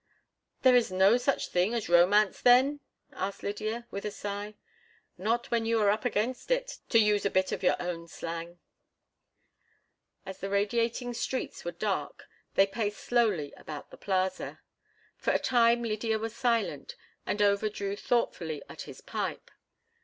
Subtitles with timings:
[0.63, 2.79] "There is no such thing as romance, then?"
[3.13, 4.55] asked Lydia, with a sigh.
[5.15, 8.57] "Not when you are 'up against it,' to use a bit of your own slang."
[10.25, 12.23] As the radiating streets were dark
[12.55, 14.59] they paced slowly about the plaza.
[15.17, 16.95] For a time Lydia was silent,
[17.27, 19.51] and Over drew thoughtfully at his pipe.